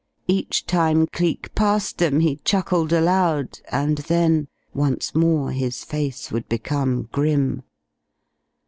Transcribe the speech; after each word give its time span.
Each 0.25 0.65
time 0.65 1.05
Cleek 1.05 1.53
passed 1.53 1.99
them 1.99 2.21
he 2.21 2.37
chuckled 2.37 2.91
aloud, 2.91 3.59
and 3.71 3.99
then 3.99 4.47
once 4.73 5.13
more 5.13 5.51
his 5.51 5.83
face 5.83 6.31
would 6.31 6.49
become 6.49 7.07
grim. 7.11 7.61